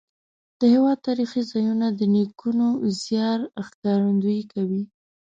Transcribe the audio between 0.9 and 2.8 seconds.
تاریخي ځایونه د نیکونو